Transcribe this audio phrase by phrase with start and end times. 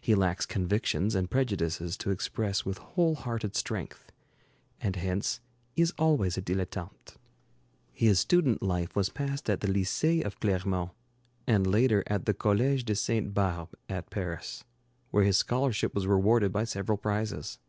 [0.00, 4.10] He lacks convictions and prejudices to express with whole hearted strength,
[4.80, 5.38] and hence
[5.76, 6.74] is always a dilettante.
[6.90, 10.90] [Illustration: Paul Bourget] His student life was passed at the Lycée of Clermont,
[11.46, 14.64] and later at the Collège de Sainte Barbe at Paris,
[15.12, 17.60] where his scholarship was rewarded by several prizes.